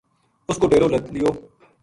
[0.49, 1.29] اس کو ڈیرو لَد لیو